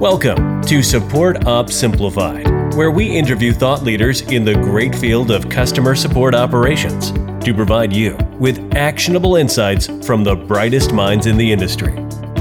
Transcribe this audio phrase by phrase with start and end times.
[0.00, 5.50] Welcome to Support Ops Simplified, where we interview thought leaders in the great field of
[5.50, 7.12] customer support operations
[7.44, 11.92] to provide you with actionable insights from the brightest minds in the industry.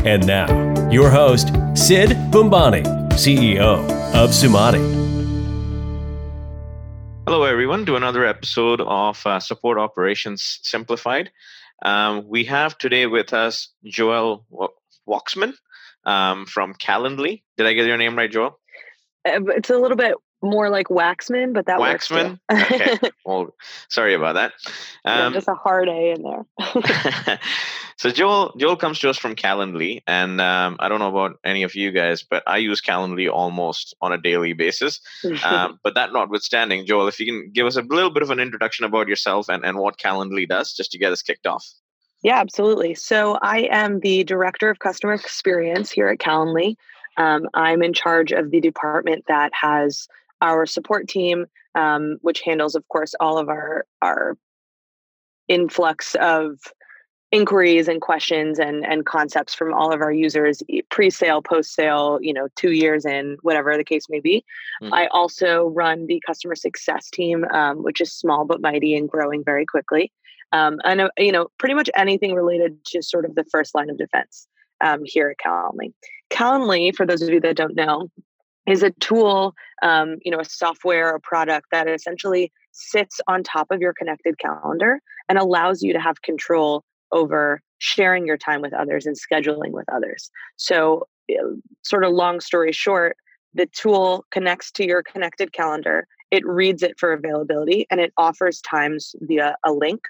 [0.06, 2.84] And now, your host, Sid Bumbani,
[3.16, 3.84] CEO
[4.14, 4.80] of Sumati.
[7.28, 11.30] Hello, everyone, to another episode of uh, Support Operations Simplified.
[11.84, 14.46] Um, we have today with us Joel
[15.06, 15.56] Waxman
[16.06, 17.44] um, from Calendly.
[17.58, 18.60] Did I get your name right, Joel?
[19.26, 22.40] Uh, it's a little bit more like Waxman, but that Waxman.
[22.52, 22.98] okay.
[23.26, 23.54] Well,
[23.90, 24.54] sorry about that.
[25.06, 27.40] Um, yeah, just a hard A in there.
[27.98, 31.64] so Joel, Joel comes to us from Calendly, and um, I don't know about any
[31.64, 35.00] of you guys, but I use Calendly almost on a daily basis.
[35.44, 38.40] um, but that notwithstanding, Joel, if you can give us a little bit of an
[38.40, 41.66] introduction about yourself and, and what Calendly does, just to get us kicked off.
[42.22, 42.96] Yeah, absolutely.
[42.96, 46.76] So I am the director of customer experience here at Calendly.
[47.18, 50.08] Um, I'm in charge of the department that has
[50.42, 54.38] our support team, um, which handles, of course, all of our our
[55.48, 56.60] influx of
[57.32, 62.48] inquiries and questions and and concepts from all of our users pre-sale post-sale you know
[62.56, 64.44] two years in whatever the case may be
[64.82, 64.92] mm-hmm.
[64.94, 69.44] i also run the customer success team um, which is small but mighty and growing
[69.44, 70.12] very quickly
[70.52, 73.90] um, and uh, you know pretty much anything related to sort of the first line
[73.90, 74.48] of defense
[74.82, 75.94] um, here at calendly
[76.30, 78.10] calendly for those of you that don't know
[78.68, 83.68] is a tool um, you know a software or product that essentially sits on top
[83.72, 88.74] of your connected calendar and allows you to have control over sharing your time with
[88.74, 90.30] others and scheduling with others.
[90.58, 91.08] So
[91.84, 93.16] sort of long story short
[93.54, 98.62] the tool connects to your connected calendar it reads it for availability and it offers
[98.62, 100.02] times via a link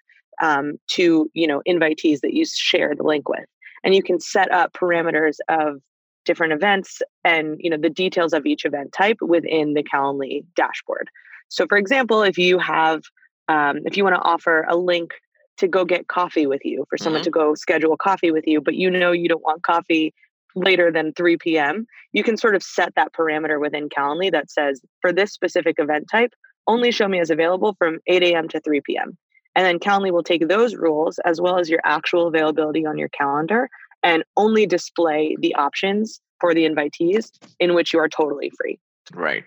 [0.42, 3.46] um, to you know invitees that you share the link with.
[3.84, 5.82] And you can set up parameters of
[6.26, 11.10] different events and you know the details of each event type within the calendly dashboard.
[11.50, 13.04] So for example if you have
[13.48, 15.12] um, if you want to offer a link
[15.58, 17.26] to go get coffee with you for someone mm-hmm.
[17.26, 20.14] to go schedule coffee with you but you know you don't want coffee
[20.56, 24.82] later than 3 p.m you can sort of set that parameter within calendly that says
[25.02, 26.34] for this specific event type
[26.68, 29.18] only show me as available from 8 a.m to 3 p.m
[29.56, 33.10] and then Calendly will take those rules as well as your actual availability on your
[33.10, 33.70] calendar
[34.04, 38.80] and only display the options for the invitees in which you are totally free.
[39.14, 39.44] Right.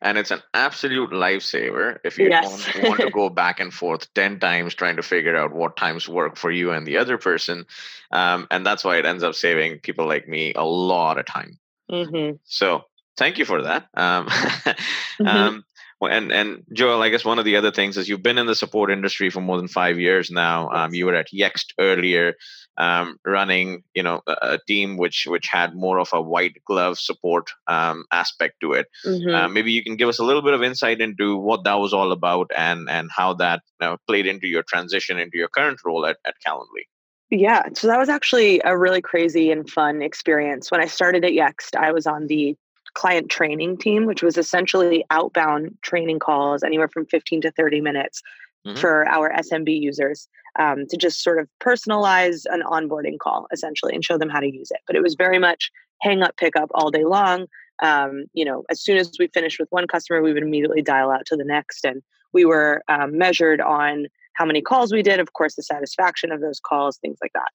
[0.00, 2.46] And it's an absolute lifesaver if you yes.
[2.74, 6.08] want, want to go back and forth 10 times trying to figure out what times
[6.08, 7.66] work for you and the other person.
[8.10, 11.58] Um, and that's why it ends up saving people like me a lot of time.
[11.90, 12.36] Mm-hmm.
[12.44, 12.84] So
[13.16, 13.88] thank you for that.
[13.94, 15.26] Um, mm-hmm.
[15.26, 15.64] um,
[16.06, 18.54] and and Joel, I guess one of the other things is you've been in the
[18.54, 20.70] support industry for more than five years now.
[20.70, 22.34] Um, you were at Yext earlier,
[22.76, 26.98] um, running you know a, a, team which which had more of a white glove
[26.98, 28.86] support um, aspect to it.
[29.04, 29.34] Mm-hmm.
[29.34, 31.92] Uh, maybe you can give us a little bit of insight into what that was
[31.92, 36.06] all about and and how that uh, played into your transition into your current role
[36.06, 36.86] at at Calendly.
[37.30, 40.70] Yeah, so that was actually a really crazy and fun experience.
[40.70, 42.56] When I started at Yext, I was on the
[42.94, 48.22] client training team, which was essentially outbound training calls, anywhere from 15 to 30 minutes
[48.66, 48.76] mm-hmm.
[48.76, 54.04] for our SMB users um, to just sort of personalize an onboarding call essentially and
[54.04, 54.80] show them how to use it.
[54.86, 55.70] But it was very much
[56.00, 57.46] hang up, pick up all day long.
[57.82, 61.10] Um, you know, as soon as we finished with one customer, we would immediately dial
[61.10, 61.84] out to the next.
[61.84, 62.02] And
[62.32, 66.40] we were um, measured on how many calls we did, of course, the satisfaction of
[66.40, 67.50] those calls, things like that.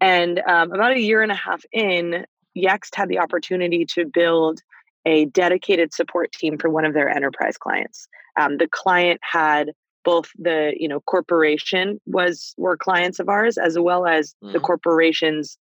[0.00, 2.24] And um, about a year and a half in,
[2.58, 4.60] Yext had the opportunity to build
[5.06, 8.08] a dedicated support team for one of their enterprise clients.
[8.38, 9.72] Um, the client had
[10.04, 14.52] both the you know corporation was were clients of ours as well as mm-hmm.
[14.52, 15.58] the corporation's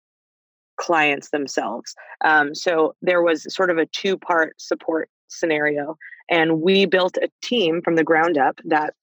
[0.78, 1.94] clients themselves.
[2.24, 5.98] Um, so there was sort of a two part support scenario,
[6.30, 8.94] and we built a team from the ground up that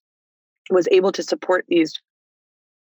[0.71, 1.95] was able to support these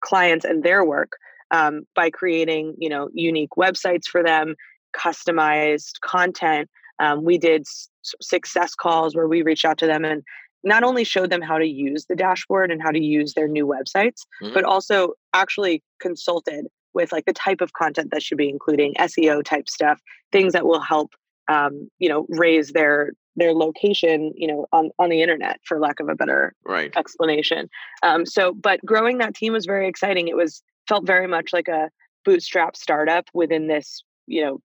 [0.02, 1.18] clients and their work
[1.52, 4.56] um, by creating you know unique websites for them
[4.98, 6.70] customized content.
[7.00, 7.90] Um, we did s-
[8.22, 10.24] success calls where we reached out to them and
[10.64, 13.66] not only showed them how to use the dashboard and how to use their new
[13.66, 14.54] websites, mm-hmm.
[14.54, 19.44] but also actually consulted with like the type of content that should be including SEO
[19.44, 20.02] type stuff,
[20.32, 21.12] things that will help
[21.48, 26.00] um, you know raise their their location you know on on the internet for lack
[26.00, 26.96] of a better right.
[26.96, 27.70] explanation
[28.04, 31.68] um, so but growing that team was very exciting it was felt very much like
[31.68, 31.90] a
[32.26, 34.60] bootstrap startup within this you know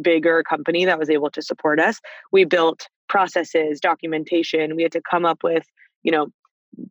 [0.00, 2.00] bigger company that was able to support us.
[2.32, 4.76] We built processes, documentation.
[4.76, 5.64] We had to come up with,
[6.02, 6.28] you know,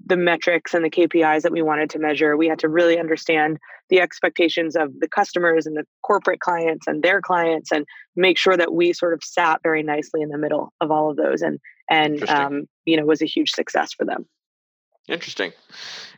[0.06, 2.38] the metrics and the KPIs that we wanted to measure.
[2.38, 3.60] We had to really understand
[3.90, 7.86] the expectations of the customers and the corporate clients and their clients, and
[8.16, 11.18] make sure that we sort of sat very nicely in the middle of all of
[11.18, 11.60] those, and
[11.90, 14.26] and um, you know was a huge success for them.
[15.08, 15.52] Interesting,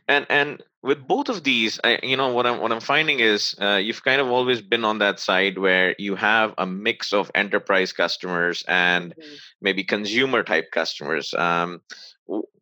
[0.06, 3.54] and and with both of these, I, you know what I'm what I'm finding is
[3.60, 7.30] uh, you've kind of always been on that side where you have a mix of
[7.34, 9.34] enterprise customers and mm-hmm.
[9.60, 11.34] maybe consumer type customers.
[11.34, 11.82] Um,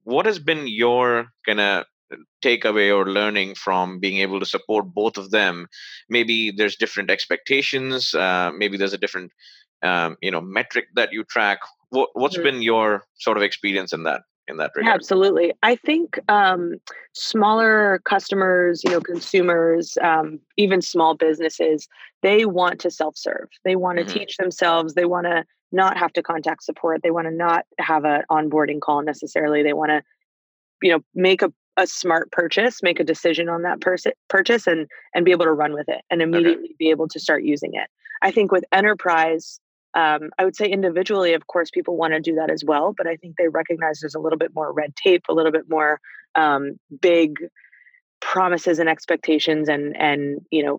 [0.02, 1.84] what has been your kind of
[2.43, 5.69] takeaway or learning from being able to support both of them?
[6.08, 8.14] Maybe there's different expectations.
[8.14, 9.31] Uh, maybe there's a different
[9.82, 11.58] um, you know metric that you track.
[11.90, 12.44] What, what's mm-hmm.
[12.44, 14.23] been your sort of experience in that?
[14.48, 14.94] In that regard.
[14.94, 15.52] Absolutely.
[15.62, 16.76] I think um,
[17.14, 21.88] smaller customers, you know, consumers, um, even small businesses,
[22.22, 23.48] they want to self serve.
[23.64, 24.19] They want to mm-hmm.
[24.19, 24.94] teach themselves.
[24.94, 27.02] They want to not have to contact support.
[27.02, 29.62] They want to not have an onboarding call necessarily.
[29.62, 30.02] They want to,
[30.82, 34.87] you know, make a, a smart purchase, make a decision on that pers- purchase and
[35.14, 36.76] and be able to run with it and immediately okay.
[36.78, 37.88] be able to start using it.
[38.22, 39.60] I think with enterprise,
[39.96, 43.06] um, I would say individually, of course, people want to do that as well, but
[43.06, 46.00] I think they recognize there's a little bit more red tape, a little bit more
[46.34, 47.38] um, big
[48.20, 50.78] promises and expectations, and and you know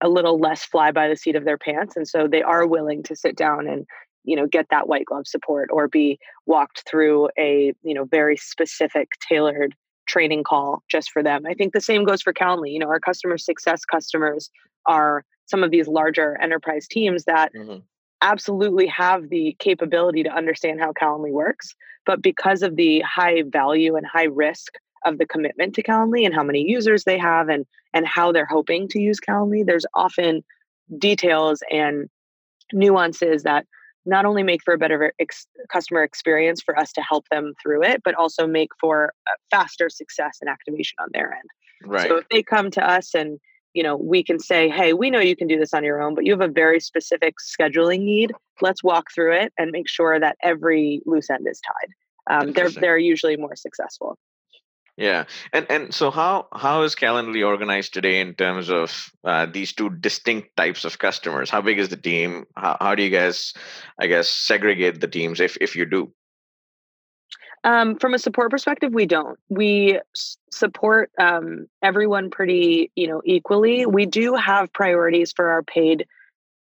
[0.00, 3.04] a little less fly by the seat of their pants, and so they are willing
[3.04, 3.86] to sit down and
[4.24, 8.36] you know get that white glove support or be walked through a you know very
[8.36, 9.76] specific tailored
[10.08, 11.46] training call just for them.
[11.46, 12.72] I think the same goes for Calendly.
[12.72, 14.50] You know, our customer success customers
[14.86, 17.78] are some of these larger enterprise teams that mm-hmm
[18.22, 21.74] absolutely have the capability to understand how Calendly works.
[22.04, 24.74] But because of the high value and high risk
[25.04, 28.46] of the commitment to Calendly and how many users they have and and how they're
[28.46, 30.44] hoping to use Calendly, there's often
[30.98, 32.08] details and
[32.72, 33.66] nuances that
[34.04, 37.82] not only make for a better ex- customer experience for us to help them through
[37.82, 39.12] it, but also make for
[39.50, 41.48] faster success and activation on their end.
[41.84, 42.08] Right.
[42.08, 43.40] So if they come to us and
[43.76, 46.14] you know we can say hey we know you can do this on your own
[46.14, 48.32] but you have a very specific scheduling need.
[48.62, 51.90] Let's walk through it and make sure that every loose end is tied.
[52.28, 54.18] Um, they're they're usually more successful.
[54.96, 59.74] Yeah and and so how how is calendly organized today in terms of uh, these
[59.74, 61.50] two distinct types of customers?
[61.50, 62.46] How big is the team?
[62.56, 63.52] How, how do you guys
[64.00, 66.12] i guess segregate the teams if if you do
[67.66, 69.38] um, from a support perspective, we don't.
[69.48, 73.84] We s- support um, everyone pretty, you know, equally.
[73.86, 76.06] We do have priorities for our paid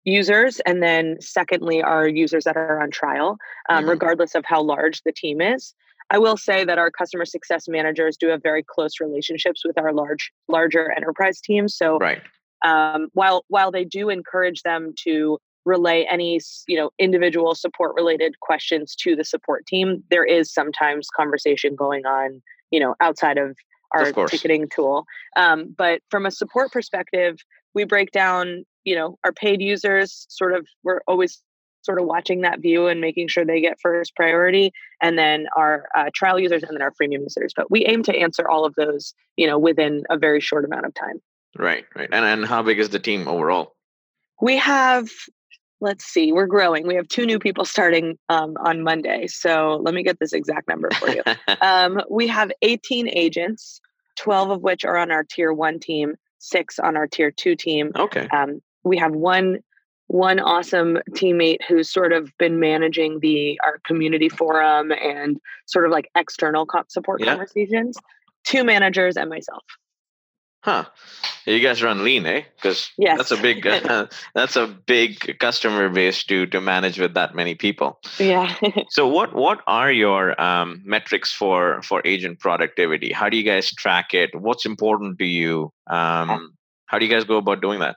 [0.05, 3.39] users, and then secondly, our users that are on trial,
[3.71, 3.91] um, mm-hmm.
[3.91, 5.75] regardless of how large the team is.
[6.11, 9.95] I will say that our customer success managers do have very close relationships with our
[9.95, 11.75] large, larger enterprise teams.
[11.75, 12.21] So, right.
[12.63, 18.39] Um, while while they do encourage them to relay any you know individual support related
[18.41, 22.41] questions to the support team there is sometimes conversation going on
[22.71, 23.57] you know outside of
[23.93, 25.05] our of ticketing tool.
[25.37, 27.39] Um, but from a support perspective
[27.75, 31.41] we break down you know our paid users sort of we're always
[31.83, 34.71] sort of watching that view and making sure they get first priority
[35.03, 38.15] and then our uh, trial users and then our freemium users but we aim to
[38.15, 41.21] answer all of those you know within a very short amount of time.
[41.57, 43.75] Right right and and how big is the team overall?
[44.41, 45.11] We have
[45.81, 46.87] let's see, we're growing.
[46.87, 49.27] We have two new people starting um, on Monday.
[49.27, 51.23] So let me get this exact number for you.
[51.61, 53.81] um, we have 18 agents,
[54.17, 57.93] 12 of which are on our tier one team, six on our tier two team.
[57.97, 58.29] Okay.
[58.29, 59.59] Um, we have one
[60.07, 65.93] one awesome teammate who's sort of been managing the our community forum and sort of
[65.93, 67.27] like external support yeah.
[67.27, 67.97] conversations
[68.45, 69.63] two managers and myself
[70.63, 70.85] Huh.
[71.47, 72.43] You guys run lean, eh?
[72.57, 73.17] Because yes.
[73.17, 77.55] that's a big uh, that's a big customer base to to manage with that many
[77.55, 77.99] people.
[78.19, 78.55] Yeah.
[78.91, 83.11] so what what are your um, metrics for for agent productivity?
[83.11, 84.35] How do you guys track it?
[84.35, 85.73] What's important to you?
[85.87, 86.53] Um,
[86.87, 87.97] how do you guys go about doing that?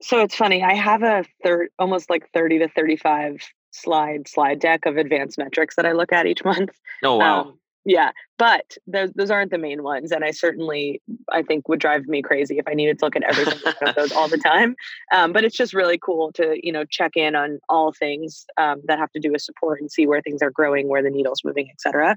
[0.00, 0.62] So it's funny.
[0.62, 5.36] I have a third, almost like thirty to thirty five slide slide deck of advanced
[5.36, 6.70] metrics that I look at each month.
[7.02, 7.40] Oh wow.
[7.40, 7.58] Um,
[7.88, 11.00] yeah but those those aren't the main ones and i certainly
[11.32, 13.94] i think would drive me crazy if i needed to look at every one of
[13.94, 14.76] those all the time
[15.12, 18.80] um, but it's just really cool to you know check in on all things um,
[18.84, 21.42] that have to do with support and see where things are growing where the needle's
[21.42, 22.14] moving etc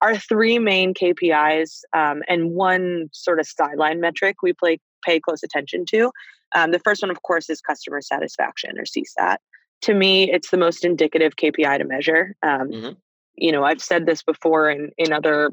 [0.00, 5.42] our three main kpis um, and one sort of sideline metric we play, pay close
[5.44, 6.10] attention to
[6.54, 9.36] um, the first one of course is customer satisfaction or csat
[9.80, 12.92] to me it's the most indicative kpi to measure um, mm-hmm
[13.36, 15.52] you know, I've said this before in, in other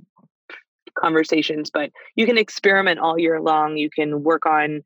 [0.98, 3.78] conversations, but you can experiment all year long.
[3.78, 4.84] You can work on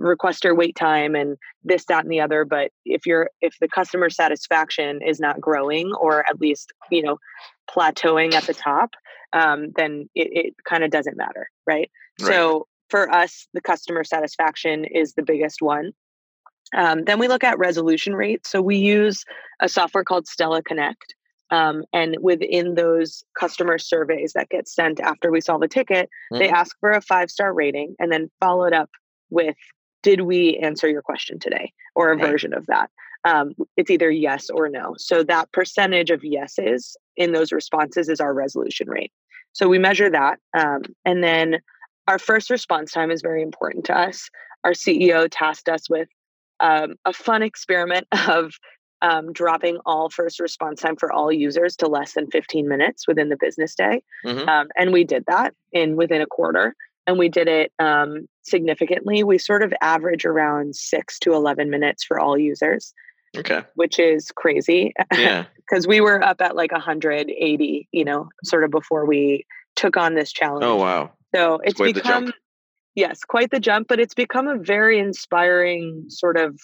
[0.00, 4.10] requester wait time and this that and the other but if you're if the customer
[4.10, 7.18] satisfaction is not growing or at least you know
[7.70, 8.90] plateauing at the top
[9.32, 11.90] um, then it, it kind of doesn't matter right?
[12.20, 15.92] right so for us the customer satisfaction is the biggest one
[16.74, 19.24] um, then we look at resolution rate so we use
[19.60, 21.14] a software called stella connect
[21.52, 26.38] um, and within those customer surveys that get sent after we solve a ticket, mm-hmm.
[26.38, 28.90] they ask for a five star rating and then follow it up
[29.30, 29.56] with
[30.02, 31.72] Did we answer your question today?
[31.94, 32.90] or a version of that.
[33.24, 34.94] Um, it's either yes or no.
[34.96, 39.12] So that percentage of yeses in those responses is our resolution rate.
[39.52, 40.38] So we measure that.
[40.56, 41.58] Um, and then
[42.08, 44.28] our first response time is very important to us.
[44.64, 46.08] Our CEO tasked us with
[46.60, 48.54] um, a fun experiment of
[49.02, 53.28] um, dropping all first response time for all users to less than 15 minutes within
[53.28, 54.02] the business day.
[54.24, 54.48] Mm-hmm.
[54.48, 56.74] Um, and we did that in within a quarter
[57.06, 59.24] and we did it um, significantly.
[59.24, 62.94] We sort of average around six to 11 minutes for all users.
[63.36, 63.62] Okay.
[63.74, 64.94] Which is crazy.
[65.12, 65.44] Yeah.
[65.70, 70.14] Because we were up at like 180, you know, sort of before we took on
[70.14, 70.64] this challenge.
[70.64, 71.12] Oh, wow.
[71.34, 72.30] So it's, it's become,
[72.94, 76.60] yes, quite the jump, but it's become a very inspiring sort of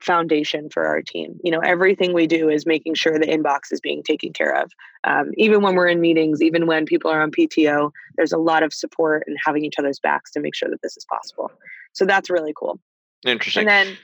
[0.00, 1.38] foundation for our team.
[1.44, 4.72] You know, everything we do is making sure the inbox is being taken care of.
[5.04, 8.62] Um, even when we're in meetings, even when people are on PTO, there's a lot
[8.62, 11.50] of support and having each other's backs to make sure that this is possible.
[11.92, 12.80] So that's really cool.
[13.24, 13.68] Interesting.
[13.68, 13.98] And then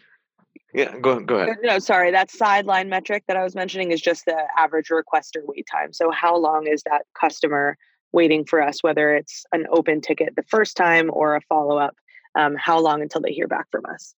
[0.74, 1.58] yeah, go go ahead.
[1.62, 2.10] No, sorry.
[2.10, 5.92] That sideline metric that I was mentioning is just the average requester wait time.
[5.92, 7.76] So how long is that customer
[8.12, 11.96] waiting for us, whether it's an open ticket the first time or a follow up?
[12.34, 14.14] Um, how long until they hear back from us?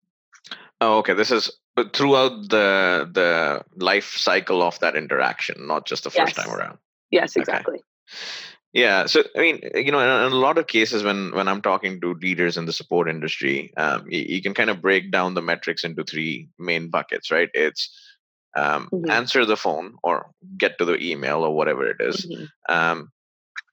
[0.84, 1.13] Oh, okay.
[1.13, 1.50] This is
[1.94, 6.46] throughout the the life cycle of that interaction, not just the first yes.
[6.46, 6.78] time around.
[7.10, 7.75] Yes, exactly.
[7.75, 7.84] Okay.
[8.74, 9.06] Yeah.
[9.06, 12.16] So I mean, you know, in, a lot of cases, when when I'm talking to
[12.16, 15.86] leaders in the support industry, um, you, you, can kind of break down the metrics
[15.86, 17.50] into three main buckets, right?
[17.54, 17.90] It's
[18.58, 19.10] um, mm-hmm.
[19.10, 22.46] answer the phone or get to the email or whatever it is, mm-hmm.
[22.68, 23.12] um,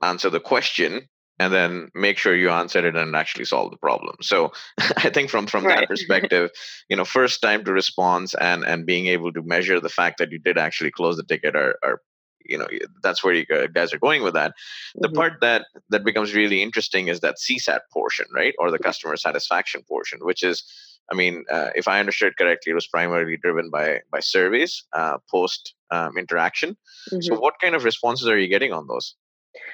[0.00, 1.09] answer the question
[1.40, 4.52] and then make sure you answer it and actually solve the problem so
[4.99, 5.80] i think from from right.
[5.80, 6.50] that perspective
[6.88, 10.30] you know first time to response and and being able to measure the fact that
[10.30, 12.00] you did actually close the ticket are, are
[12.44, 12.68] you know
[13.02, 15.02] that's where you guys are going with that mm-hmm.
[15.02, 19.16] the part that that becomes really interesting is that csat portion right or the customer
[19.16, 20.64] satisfaction portion which is
[21.11, 25.16] i mean uh, if i understood correctly it was primarily driven by by surveys uh,
[25.30, 26.70] post um, interaction
[27.12, 27.20] mm-hmm.
[27.20, 29.14] so what kind of responses are you getting on those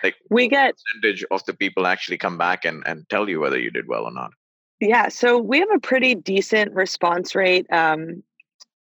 [0.03, 3.59] like we get percentage of the people actually come back and, and tell you whether
[3.59, 4.31] you did well or not.
[4.81, 7.67] Yeah, so we have a pretty decent response rate.
[7.73, 8.23] Um,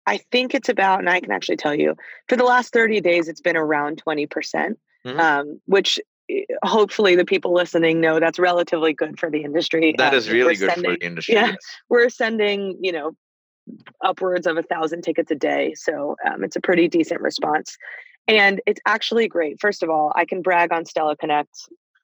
[0.07, 1.97] I think it's about, and I can actually tell you,
[2.29, 5.99] for the last 30 days, it's been around 20%, mm hmm um, which
[6.31, 9.95] eh, hopefully the people listening know that's relatively good for the industry.
[9.97, 11.35] That um, is really good sending, for the industry.
[11.35, 11.55] Yeah,
[11.89, 13.13] we're sending, you know,
[14.05, 15.75] upwards of a thousand tickets a day.
[15.75, 17.77] So um, it's a pretty decent response.
[18.29, 19.61] And it's actually great.
[19.61, 21.51] First of all, I can brag on Stella Connect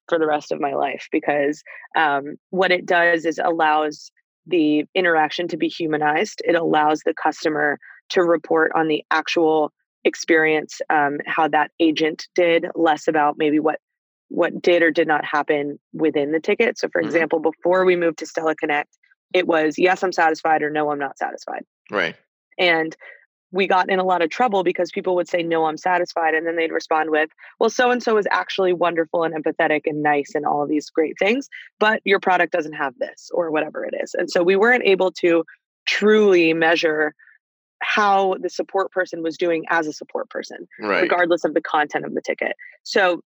[0.08, 1.62] for the rest of my life because
[1.96, 4.10] um, what it does is allows
[4.46, 6.42] the interaction to be humanized.
[6.44, 7.78] It allows the customer
[8.10, 9.72] to report on the actual
[10.04, 13.80] experience, um, how that agent did, less about maybe what
[14.28, 16.78] what did or did not happen within the ticket.
[16.78, 17.08] So, for mm-hmm.
[17.08, 18.90] example, before we moved to Stella Connect,
[19.32, 21.64] it was yes, I'm satisfied or no, I'm not satisfied.
[21.90, 22.16] Right.
[22.58, 22.96] And
[23.52, 26.34] we got in a lot of trouble because people would say, No, I'm satisfied.
[26.34, 30.02] And then they'd respond with, Well, so and so is actually wonderful and empathetic and
[30.02, 31.48] nice and all of these great things,
[31.78, 34.14] but your product doesn't have this or whatever it is.
[34.14, 35.44] And so we weren't able to
[35.86, 37.14] truly measure
[37.82, 41.02] how the support person was doing as a support person, right.
[41.02, 42.56] regardless of the content of the ticket.
[42.82, 43.20] So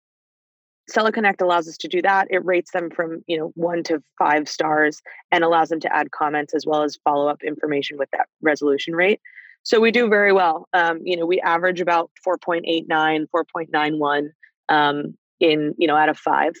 [0.88, 2.26] Stella Connect allows us to do that.
[2.30, 5.00] It rates them from you know one to five stars
[5.30, 8.94] and allows them to add comments as well as follow up information with that resolution
[8.94, 9.20] rate.
[9.62, 10.68] So we do very well.
[10.72, 14.28] Um, you know, we average about 4.89, 4.91
[14.68, 16.52] um, in, you know, out of five.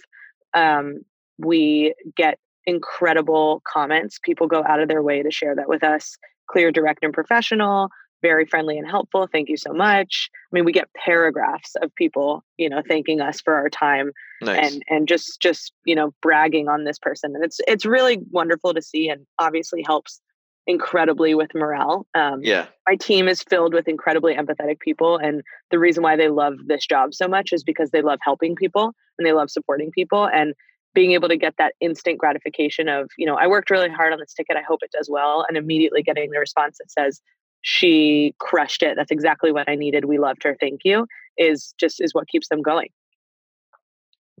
[0.54, 1.00] Um,
[1.38, 4.18] we get incredible comments.
[4.22, 6.16] People go out of their way to share that with us.
[6.48, 7.88] Clear, direct, and professional,
[8.22, 9.28] very friendly and helpful.
[9.30, 10.28] Thank you so much.
[10.34, 14.72] I mean, we get paragraphs of people, you know, thanking us for our time nice.
[14.72, 17.34] and and just just you know bragging on this person.
[17.34, 20.20] And it's it's really wonderful to see, and obviously helps
[20.66, 22.06] incredibly with morale.
[22.14, 22.66] Um, yeah.
[22.88, 25.16] My team is filled with incredibly empathetic people.
[25.16, 28.54] And the reason why they love this job so much is because they love helping
[28.54, 30.28] people and they love supporting people.
[30.28, 30.54] And
[30.94, 34.18] being able to get that instant gratification of, you know, I worked really hard on
[34.18, 34.56] this ticket.
[34.56, 35.44] I hope it does well.
[35.48, 37.20] And immediately getting the response that says,
[37.62, 38.96] she crushed it.
[38.96, 40.06] That's exactly what I needed.
[40.06, 40.56] We loved her.
[40.58, 41.06] Thank you.
[41.36, 42.88] Is just is what keeps them going.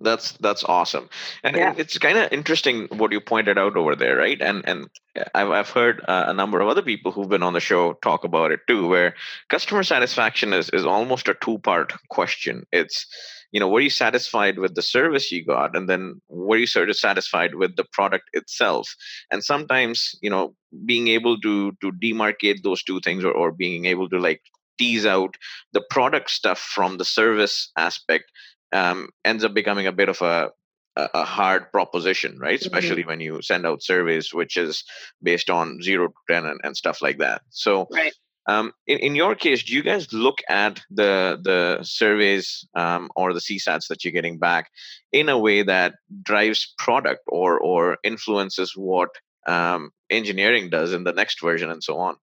[0.00, 1.08] That's that's awesome,
[1.44, 1.74] and yeah.
[1.76, 4.40] it's kind of interesting what you pointed out over there, right?
[4.40, 4.88] And and
[5.34, 8.24] I've I've heard uh, a number of other people who've been on the show talk
[8.24, 9.14] about it too, where
[9.50, 12.66] customer satisfaction is is almost a two part question.
[12.72, 13.06] It's
[13.52, 16.90] you know were you satisfied with the service you got and then were you sort
[16.90, 18.94] of satisfied with the product itself
[19.30, 20.54] and sometimes you know
[20.86, 24.40] being able to to demarcate those two things or, or being able to like
[24.78, 25.36] tease out
[25.72, 28.24] the product stuff from the service aspect
[28.72, 30.50] um, ends up becoming a bit of a
[30.96, 32.58] a hard proposition, right?
[32.58, 32.66] Mm-hmm.
[32.66, 34.84] Especially when you send out surveys, which is
[35.22, 37.42] based on zero to ten and, and stuff like that.
[37.50, 38.12] So, right.
[38.46, 43.32] um, in, in your case, do you guys look at the the surveys um, or
[43.32, 44.70] the CSATs that you're getting back
[45.12, 49.10] in a way that drives product or or influences what
[49.46, 52.16] um, engineering does in the next version and so on?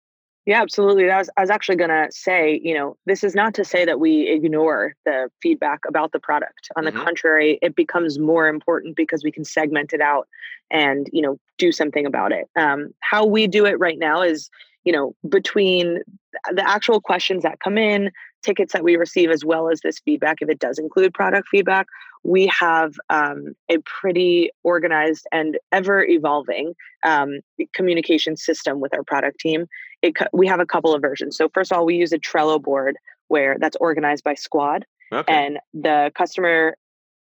[0.48, 1.12] Yeah, absolutely.
[1.12, 3.84] I was, I was actually going to say, you know, this is not to say
[3.84, 6.70] that we ignore the feedback about the product.
[6.78, 6.98] On mm-hmm.
[6.98, 10.26] the contrary, it becomes more important because we can segment it out
[10.72, 12.48] and, you know, do something about it.
[12.56, 14.50] Um, how we do it right now is,
[14.86, 16.00] you know, between
[16.54, 18.10] the actual questions that come in,
[18.42, 21.88] tickets that we receive, as well as this feedback, if it does include product feedback,
[22.24, 27.40] we have um, a pretty organized and ever evolving um,
[27.74, 29.68] communication system with our product team
[30.02, 31.38] it, we have a couple of versions.
[31.38, 32.98] So first of all, we use a Trello board
[33.28, 35.34] where that's organized by squad, okay.
[35.34, 36.76] and the customer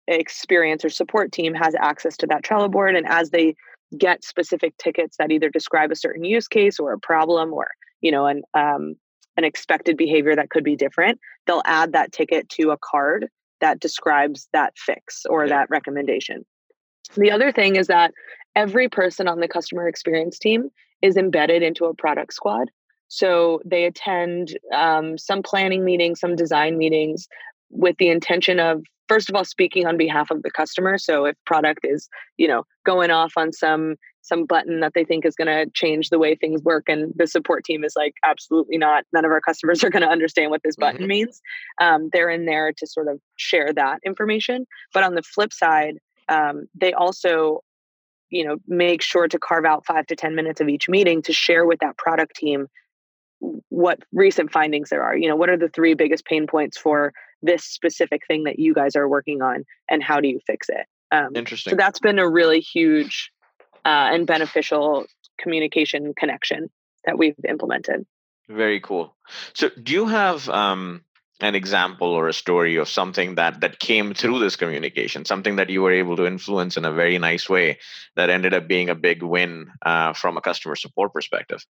[0.06, 2.96] experience or support team has access to that Trello board.
[2.96, 3.54] And as they
[3.96, 7.68] get specific tickets that either describe a certain use case or a problem or
[8.00, 8.94] you know an um,
[9.36, 13.28] an expected behavior that could be different, they'll add that ticket to a card
[13.60, 15.50] that describes that fix or yeah.
[15.50, 16.44] that recommendation.
[17.16, 18.12] The other thing is that
[18.54, 20.70] every person on the customer experience team
[21.02, 22.70] is embedded into a product squad.
[23.08, 27.26] So they attend um, some planning meetings, some design meetings
[27.70, 30.96] with the intention of, first of all, speaking on behalf of the customer.
[30.96, 35.24] So if product is, you know, going off on some some button that they think
[35.24, 38.78] is going to change the way things work and the support team is like absolutely
[38.78, 41.08] not none of our customers are going to understand what this button mm-hmm.
[41.08, 41.40] means
[41.80, 45.94] um, they're in there to sort of share that information but on the flip side
[46.28, 47.60] um, they also
[48.28, 51.32] you know make sure to carve out five to ten minutes of each meeting to
[51.32, 52.66] share with that product team
[53.70, 57.10] what recent findings there are you know what are the three biggest pain points for
[57.42, 60.86] this specific thing that you guys are working on and how do you fix it?
[61.12, 61.72] Um, interesting.
[61.72, 63.32] so that's been a really huge
[63.84, 65.06] uh, and beneficial
[65.38, 66.70] communication connection
[67.04, 68.06] that we've implemented.
[68.48, 69.14] Very cool.
[69.54, 71.04] So do you have um,
[71.40, 75.70] an example or a story of something that that came through this communication something that
[75.70, 77.78] you were able to influence in a very nice way
[78.16, 81.64] that ended up being a big win uh, from a customer support perspective?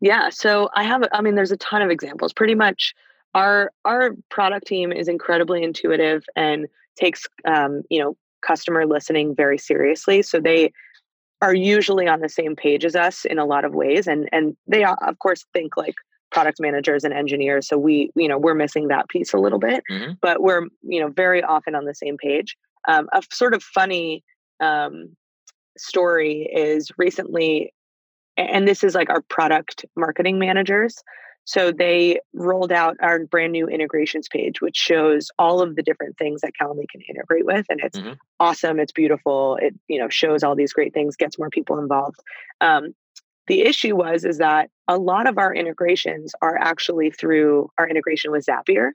[0.00, 2.32] Yeah so i have i mean there's a ton of examples.
[2.32, 2.94] Pretty much
[3.34, 6.66] our our product team is incredibly intuitive and
[6.98, 10.72] takes um, you know customer listening very seriously so they
[11.40, 14.56] are usually on the same page as us in a lot of ways and and
[14.66, 15.94] they of course think like
[16.30, 19.82] product managers and engineers so we you know we're missing that piece a little bit
[19.90, 20.12] mm-hmm.
[20.20, 24.22] but we're you know very often on the same page um, a sort of funny
[24.60, 25.16] um,
[25.76, 27.72] story is recently
[28.36, 31.02] and this is like our product marketing managers
[31.48, 36.18] so they rolled out our brand new integrations page which shows all of the different
[36.18, 38.12] things that calendly can integrate with and it's mm-hmm.
[38.38, 42.20] awesome it's beautiful it you know shows all these great things gets more people involved
[42.60, 42.94] um,
[43.46, 48.30] the issue was is that a lot of our integrations are actually through our integration
[48.30, 48.90] with Zapier,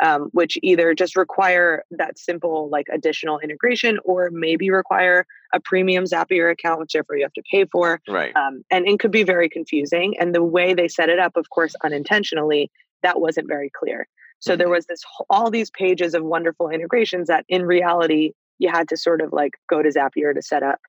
[0.00, 6.04] um, which either just require that simple like additional integration or maybe require a premium
[6.04, 8.00] Zapier account, whichever you have to pay for.
[8.08, 8.34] Right.
[8.36, 10.14] Um, and it could be very confusing.
[10.18, 12.70] And the way they set it up, of course, unintentionally,
[13.02, 14.06] that wasn't very clear.
[14.40, 14.58] So mm-hmm.
[14.58, 18.96] there was this all these pages of wonderful integrations that in reality you had to
[18.96, 20.80] sort of like go to Zapier to set up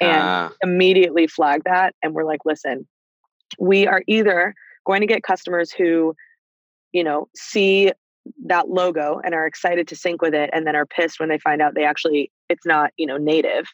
[0.00, 0.50] and uh.
[0.62, 1.94] immediately flag that.
[2.02, 2.86] And we're like, listen,
[3.58, 6.14] we are either going to get customers who,
[6.92, 7.92] you know, see
[8.46, 11.38] that logo and are excited to sync with it and then are pissed when they
[11.38, 13.66] find out they actually it's not you know native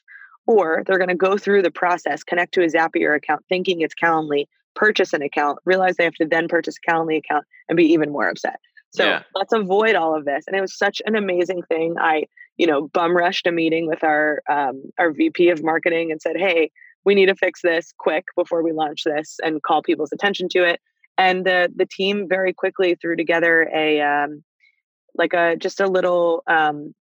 [0.46, 3.94] or they're going to go through the process connect to a zapier account thinking it's
[3.94, 7.84] calendly purchase an account realize they have to then purchase a calendly account and be
[7.84, 8.58] even more upset
[8.90, 9.22] so yeah.
[9.34, 12.24] let's avoid all of this and it was such an amazing thing i
[12.58, 16.36] you know, bum rushed a meeting with our um, our VP of marketing and said,
[16.36, 16.70] "Hey,
[17.04, 20.64] we need to fix this quick before we launch this and call people's attention to
[20.64, 20.80] it."
[21.18, 24.44] And the the team very quickly threw together a um,
[25.14, 26.94] like a just a little um,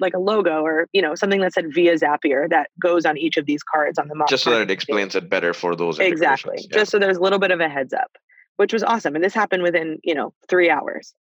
[0.00, 3.36] like a logo or you know something that said via Zapier that goes on each
[3.36, 6.56] of these cards on the just so that it explains it better for those exactly.
[6.58, 6.78] yeah.
[6.78, 8.10] just so there's a little bit of a heads up
[8.56, 11.14] which was awesome and this happened within you know three hours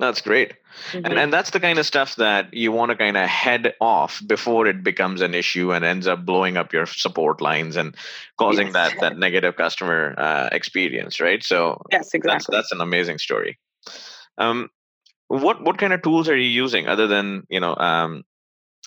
[0.00, 0.54] That's great.
[0.92, 1.04] Mm-hmm.
[1.04, 4.22] And, and that's the kind of stuff that you want to kind of head off
[4.26, 7.94] before it becomes an issue and ends up blowing up your support lines and
[8.38, 8.74] causing yes.
[8.74, 11.44] that, that negative customer uh, experience, right?
[11.44, 12.30] So yes, exactly.
[12.32, 13.58] That's, that's an amazing story.
[14.38, 14.70] Um,
[15.28, 18.24] what what kind of tools are you using other than you know um,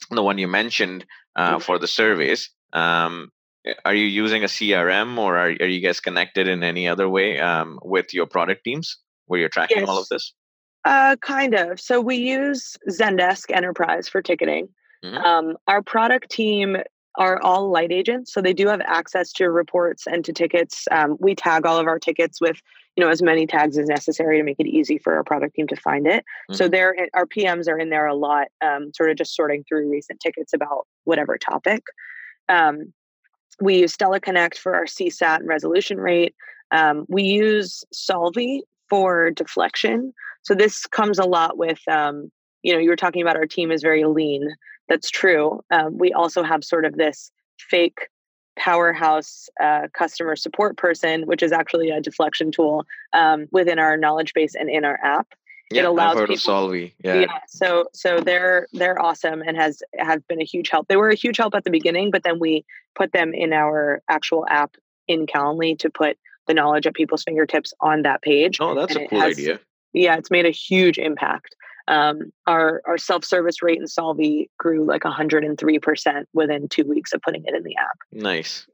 [0.10, 1.60] the one you mentioned uh, mm-hmm.
[1.60, 2.50] for the surveys?
[2.74, 3.32] Um,
[3.86, 7.40] are you using a CRM or are, are you guys connected in any other way
[7.40, 8.98] um, with your product teams
[9.28, 9.88] where you're tracking yes.
[9.88, 10.34] all of this?
[10.86, 11.80] Uh, kind of.
[11.80, 14.68] So we use Zendesk Enterprise for ticketing.
[15.04, 15.18] Mm-hmm.
[15.18, 16.78] Um, our product team
[17.16, 20.88] are all light agents, so they do have access to reports and to tickets.
[20.92, 22.60] Um, we tag all of our tickets with
[22.96, 25.68] you know as many tags as necessary to make it easy for our product team
[25.68, 26.26] to find it.
[26.50, 26.56] Mm-hmm.
[26.56, 29.90] So there, our PMs are in there a lot, um, sort of just sorting through
[29.90, 31.84] recent tickets about whatever topic.
[32.50, 32.94] Um,
[33.62, 36.36] we use Stella Connect for our CSAT and resolution rate.
[36.72, 40.14] Um, we use Solvvy for deflection.
[40.44, 43.72] So this comes a lot with, um, you know, you were talking about our team
[43.72, 44.56] is very lean.
[44.90, 45.62] That's true.
[45.72, 48.10] Um, we also have sort of this fake
[48.56, 54.34] powerhouse uh, customer support person, which is actually a deflection tool um, within our knowledge
[54.34, 55.28] base and in our app.
[55.72, 56.76] Yeah, it allows I've heard people, of.
[56.76, 57.16] Yeah.
[57.22, 57.40] yeah.
[57.48, 60.88] So so they're they're awesome and has have been a huge help.
[60.88, 64.02] They were a huge help at the beginning, but then we put them in our
[64.08, 64.76] actual app
[65.08, 68.58] in Calendly to put the knowledge at people's fingertips on that page.
[68.60, 69.60] Oh, that's a cool has, idea.
[69.94, 71.56] Yeah, it's made a huge impact.
[71.88, 77.22] Um, our our self service rate in Solvvy grew like 103% within two weeks of
[77.22, 77.98] putting it in the app.
[78.12, 78.66] Nice.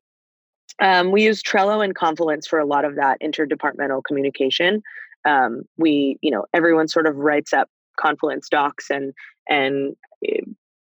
[0.80, 4.82] Um, we use Trello and Confluence for a lot of that interdepartmental communication.
[5.26, 9.14] Um, we, you know, everyone sort of writes up Confluence docs and
[9.50, 9.96] and
[10.28, 10.42] uh,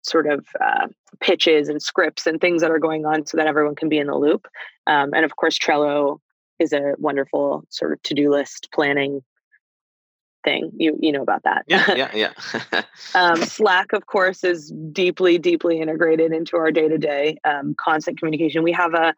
[0.03, 0.87] sort of uh,
[1.21, 4.07] pitches and scripts and things that are going on so that everyone can be in
[4.07, 4.47] the loop.
[4.87, 6.21] Um, and of course, Trello
[6.59, 9.23] is a wonderful sort of to-do list planning
[10.45, 10.71] thing.
[10.77, 11.65] You you know about that.
[11.67, 12.83] Yeah, yeah, yeah.
[13.15, 18.63] um, Slack, of course, is deeply, deeply integrated into our day-to-day um, constant communication.
[18.63, 19.15] We have a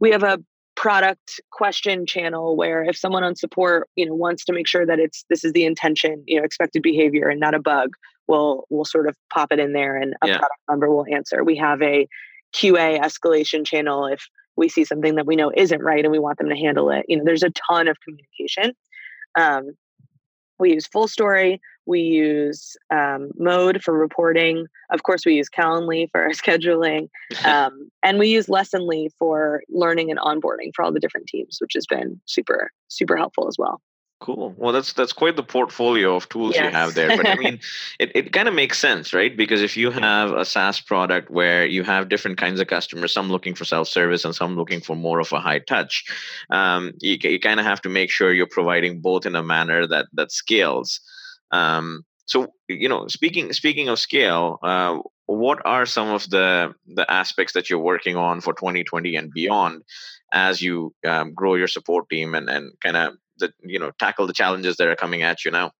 [0.00, 0.38] we have a
[0.76, 5.00] product question channel where if someone on support you know wants to make sure that
[5.00, 7.88] it's this is the intention you know expected behavior and not a bug
[8.28, 10.38] we'll we'll sort of pop it in there and a yeah.
[10.38, 12.06] product member will answer we have a
[12.54, 14.22] qa escalation channel if
[14.54, 17.04] we see something that we know isn't right and we want them to handle it
[17.08, 18.72] you know there's a ton of communication
[19.36, 19.72] um,
[20.58, 26.22] we use FullStory we use um, mode for reporting of course we use calendly for
[26.22, 27.08] our scheduling
[27.44, 31.72] um, and we use lessonly for learning and onboarding for all the different teams which
[31.74, 33.80] has been super super helpful as well
[34.20, 34.52] Cool.
[34.56, 36.64] Well, that's that's quite the portfolio of tools yes.
[36.64, 37.16] you have there.
[37.16, 37.60] But I mean,
[38.00, 39.36] it, it kind of makes sense, right?
[39.36, 43.30] Because if you have a SaaS product where you have different kinds of customers, some
[43.30, 46.04] looking for self service and some looking for more of a high touch,
[46.50, 49.86] um, you, you kind of have to make sure you're providing both in a manner
[49.86, 51.00] that that scales.
[51.52, 57.08] Um, so, you know, speaking speaking of scale, uh, what are some of the the
[57.08, 59.84] aspects that you're working on for 2020 and beyond
[60.32, 64.26] as you um, grow your support team and and kind of the you know tackle
[64.26, 65.72] the challenges that are coming at you now.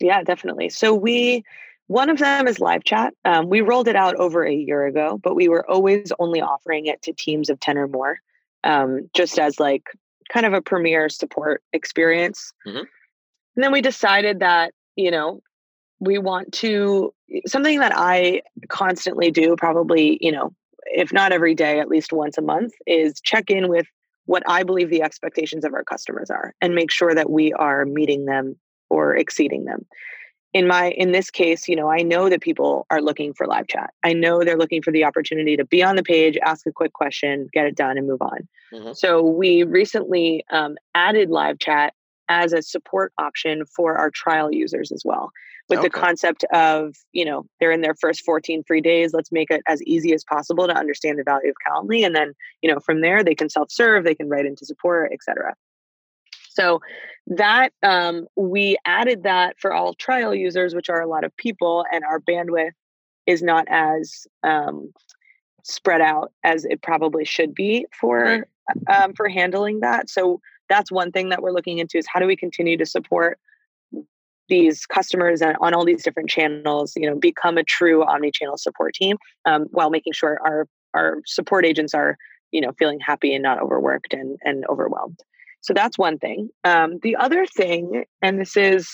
[0.00, 0.68] Yeah definitely.
[0.68, 1.44] So we
[1.88, 3.14] one of them is live chat.
[3.24, 6.86] Um, we rolled it out over a year ago but we were always only offering
[6.86, 8.18] it to teams of 10 or more
[8.64, 9.84] um, just as like
[10.32, 12.52] kind of a premier support experience.
[12.66, 12.78] Mm-hmm.
[12.78, 15.40] and then we decided that you know
[16.00, 17.12] we want to
[17.46, 20.52] something that i constantly do probably you know
[20.86, 23.86] if not every day at least once a month is check in with
[24.26, 27.84] what I believe the expectations of our customers are and make sure that we are
[27.84, 28.56] meeting them
[28.90, 29.86] or exceeding them.
[30.52, 33.66] In my in this case, you know, I know that people are looking for live
[33.66, 33.92] chat.
[34.02, 36.92] I know they're looking for the opportunity to be on the page, ask a quick
[36.92, 38.48] question, get it done, and move on.
[38.72, 38.92] Mm-hmm.
[38.94, 41.92] So we recently um, added live chat
[42.28, 45.30] as a support option for our trial users as well
[45.68, 45.86] with okay.
[45.86, 49.62] the concept of you know they're in their first 14 free days let's make it
[49.66, 53.00] as easy as possible to understand the value of calendly and then you know from
[53.00, 55.54] there they can self-serve they can write into support etc
[56.48, 56.80] so
[57.26, 61.84] that um, we added that for all trial users which are a lot of people
[61.92, 62.70] and our bandwidth
[63.26, 64.92] is not as um,
[65.64, 68.46] spread out as it probably should be for
[68.88, 70.08] um, for handling that.
[70.08, 73.38] So that's one thing that we're looking into is how do we continue to support
[74.48, 79.16] these customers on all these different channels you know become a true omni-channel support team
[79.44, 82.16] um, while making sure our our support agents are
[82.52, 85.18] you know feeling happy and not overworked and and overwhelmed
[85.60, 88.88] so that's one thing um, the other thing and this is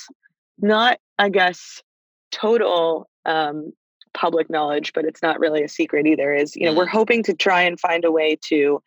[0.58, 1.82] not i guess
[2.30, 3.72] total um,
[4.14, 6.90] public knowledge but it's not really a secret either is you know we're mm.
[6.90, 8.82] hoping to try and find a way to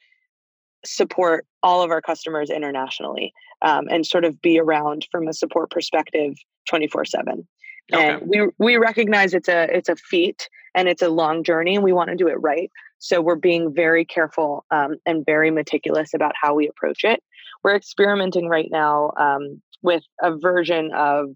[0.86, 5.69] support all of our customers internationally um, and sort of be around from a support
[5.69, 6.36] perspective
[6.67, 7.48] 24 7
[7.93, 8.10] Okay.
[8.10, 11.84] And we we recognize it's a it's a feat and it's a long journey and
[11.84, 12.71] we want to do it right.
[12.98, 17.21] So we're being very careful um, and very meticulous about how we approach it.
[17.63, 21.30] We're experimenting right now um, with a version of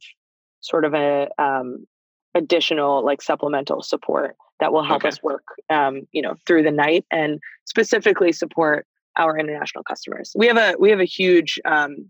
[0.61, 1.85] sort of a um,
[2.33, 5.09] additional like supplemental support that will help okay.
[5.09, 8.87] us work um, you know through the night and specifically support
[9.19, 10.31] our international customers.
[10.35, 12.09] We have a we have a huge um,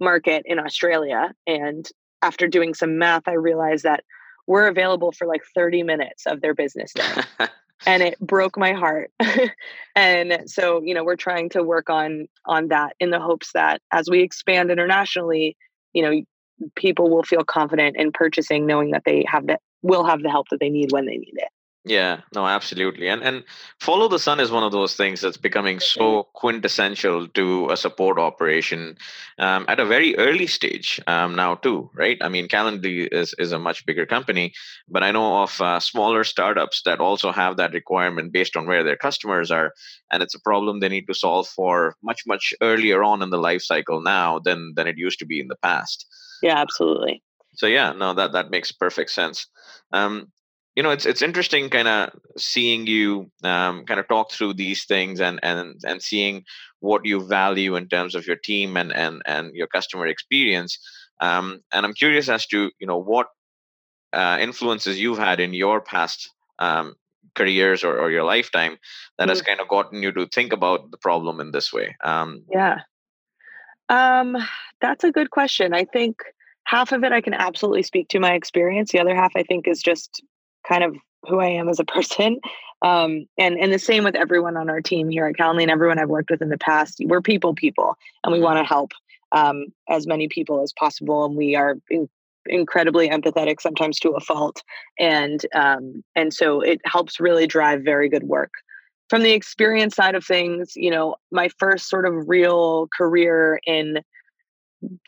[0.00, 1.86] market in Australia, and
[2.22, 4.04] after doing some math, I realized that
[4.46, 7.46] we're available for like 30 minutes of their business day.
[7.86, 9.10] and it broke my heart
[9.96, 13.82] and so you know we're trying to work on on that in the hopes that
[13.92, 15.56] as we expand internationally
[15.92, 16.22] you know
[16.76, 20.46] people will feel confident in purchasing knowing that they have that will have the help
[20.50, 21.48] that they need when they need it
[21.86, 23.08] yeah, no, absolutely.
[23.08, 23.44] And and
[23.78, 28.18] follow the sun is one of those things that's becoming so quintessential to a support
[28.18, 28.96] operation
[29.38, 32.16] um, at a very early stage um, now too, right?
[32.22, 34.54] I mean, Calendly is is a much bigger company,
[34.88, 38.82] but I know of uh, smaller startups that also have that requirement based on where
[38.82, 39.74] their customers are,
[40.10, 43.36] and it's a problem they need to solve for much much earlier on in the
[43.36, 46.06] life cycle now than than it used to be in the past.
[46.42, 47.22] Yeah, absolutely.
[47.56, 49.46] So yeah, no, that that makes perfect sense.
[49.92, 50.32] Um,
[50.74, 54.84] you know it's it's interesting kind of seeing you um, kind of talk through these
[54.84, 56.44] things and and and seeing
[56.80, 60.78] what you value in terms of your team and and and your customer experience.
[61.20, 63.28] Um, and i'm curious as to you know what
[64.12, 66.94] uh, influences you've had in your past um,
[67.34, 68.76] careers or, or your lifetime
[69.18, 69.30] that mm-hmm.
[69.30, 71.96] has kind of gotten you to think about the problem in this way.
[72.04, 72.80] Um, yeah.
[73.88, 74.36] Um,
[74.80, 75.74] that's a good question.
[75.74, 76.22] I think
[76.64, 78.90] half of it i can absolutely speak to my experience.
[78.90, 80.22] The other half i think is just
[80.68, 80.96] kind of
[81.26, 82.40] who I am as a person.
[82.82, 85.98] Um, and and the same with everyone on our team here at Calendly and everyone
[85.98, 87.00] I've worked with in the past.
[87.02, 88.90] We're people, people, and we want to help
[89.32, 91.24] um, as many people as possible.
[91.24, 92.10] And we are in,
[92.46, 94.62] incredibly empathetic, sometimes to a fault.
[94.98, 98.52] And um, and so it helps really drive very good work.
[99.08, 104.00] From the experience side of things, you know, my first sort of real career in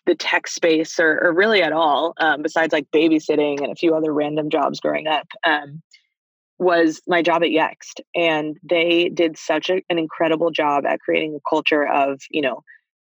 [0.07, 3.95] the tech space or, or really at all, um, besides like babysitting and a few
[3.95, 5.83] other random jobs growing up, um,
[6.59, 8.01] was my job at Yext.
[8.15, 12.63] And they did such a, an incredible job at creating a culture of, you know,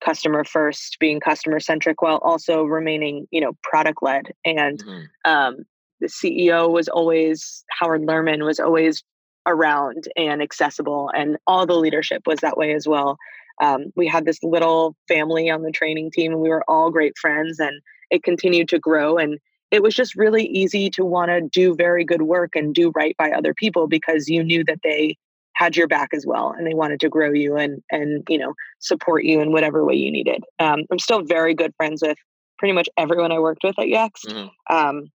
[0.04, 4.32] customer first, being customer centric while also remaining, you know, product led.
[4.45, 5.32] And mm-hmm.
[5.32, 5.58] um,
[5.99, 9.04] the CEO was always, Howard Lerman was always
[9.45, 11.10] around and accessible.
[11.15, 13.17] And all the leadership was that way as well
[13.62, 17.18] um, we had this little family on the training team and we were all great
[17.18, 19.39] friends and it continued to grow and
[19.72, 23.16] it was just really easy to want to do very good work and do right
[23.18, 25.18] by other people because you knew that they
[25.56, 28.54] had your back as well and they wanted to grow you and and you know
[28.80, 32.18] support you in whatever way you needed um, i'm still very good friends with
[32.58, 34.76] pretty much everyone i worked with at yext mm-hmm.
[34.76, 35.12] um,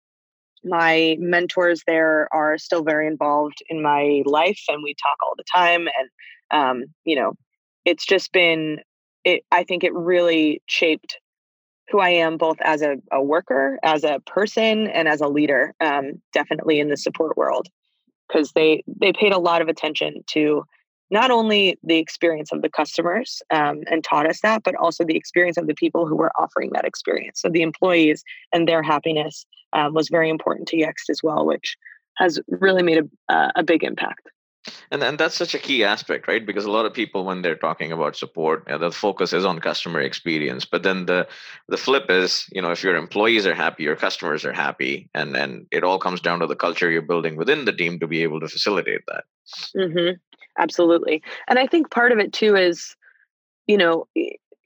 [0.64, 5.44] my mentors there are still very involved in my life and we talk all the
[5.53, 6.09] time and
[6.51, 7.35] um, you know
[7.85, 8.81] it's just been
[9.25, 11.18] it i think it really shaped
[11.90, 15.75] who i am both as a, a worker as a person and as a leader
[15.81, 17.68] um, definitely in the support world.
[18.29, 20.64] Because they they paid a lot of attention to
[21.11, 25.16] not only the experience of the customers um, and taught us that but also the
[25.16, 27.42] experience of the people who were offering that experience.
[27.42, 29.44] So the employees and their happiness
[29.75, 31.77] um, was very important to yext as well which
[32.16, 34.31] has really made a, a big impact
[34.90, 36.44] and and that's such a key aspect right?
[36.44, 39.44] Because a lot of people when they're talking about support you know, the focus is
[39.44, 40.64] on customer experience.
[40.64, 41.27] But then the
[41.68, 45.37] the flip is you know if your employees are happy your customers are happy and
[45.37, 48.22] and it all comes down to the culture you're building within the team to be
[48.22, 49.24] able to facilitate that.
[49.77, 50.16] Mm-hmm.
[50.59, 51.22] absolutely.
[51.48, 52.96] And i think part of it too is
[53.66, 54.07] you know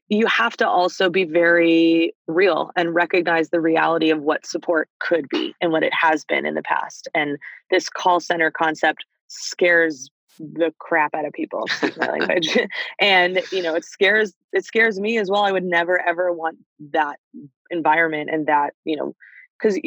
[0.09, 5.29] you have to also be very real and recognize the reality of what support could
[5.29, 7.07] be and what it has been in the past.
[7.13, 7.37] And
[7.69, 11.65] this call center concept scares the crap out of people
[11.97, 12.57] my language
[12.99, 16.57] and you know it scares it scares me as well i would never ever want
[16.79, 17.17] that
[17.69, 19.13] environment and that you know
[19.59, 19.77] because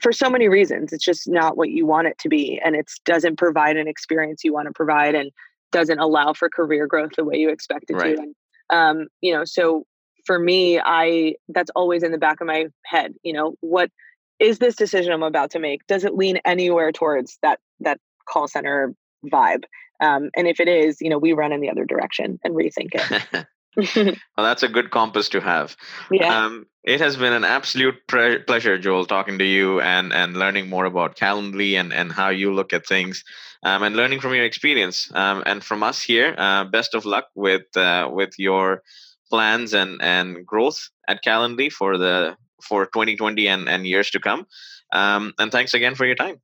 [0.00, 2.90] for so many reasons it's just not what you want it to be and it
[3.04, 5.30] doesn't provide an experience you want to provide and
[5.70, 8.16] doesn't allow for career growth the way you expect it right.
[8.16, 8.34] to and
[8.70, 9.84] um, you know so
[10.26, 13.90] for me i that's always in the back of my head you know what
[14.38, 17.98] is this decision i'm about to make does it lean anywhere towards that that
[18.32, 18.94] call center
[19.26, 19.64] vibe.
[20.00, 22.90] Um, and if it is, you know, we run in the other direction and rethink
[22.94, 23.46] it.
[23.96, 25.76] well, that's a good compass to have.
[26.10, 26.44] Yeah.
[26.44, 30.68] Um, it has been an absolute pre- pleasure, Joel, talking to you and and learning
[30.68, 33.24] more about Calendly and and how you look at things,
[33.62, 35.10] um, and learning from your experience.
[35.14, 38.82] Um, and from us here, uh, best of luck with uh, with your
[39.30, 44.46] plans and and growth at Calendly for the for 2020 and, and years to come.
[44.92, 46.36] Um, and thanks again for your time.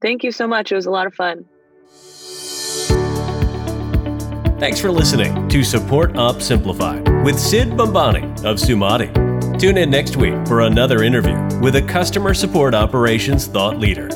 [0.00, 0.72] Thank you so much.
[0.72, 1.44] It was a lot of fun.
[4.58, 9.10] Thanks for listening to Support Ops Simplified with Sid Bombani of Sumati.
[9.58, 14.08] Tune in next week for another interview with a customer support operations thought leader.